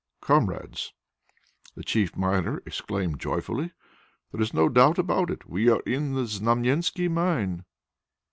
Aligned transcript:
"Comrades!" 0.19 0.93
the 1.75 1.83
chief 1.83 2.17
miner 2.17 2.57
exclaimed 2.65 3.19
joyfully. 3.19 3.71
"There 4.31 4.41
is 4.41 4.51
no 4.51 4.67
doubt 4.67 4.97
about 4.97 5.29
it! 5.29 5.47
We 5.47 5.69
are 5.69 5.81
in 5.81 6.15
the 6.15 6.23
Znamensky 6.25 7.07
mine!" 7.07 7.65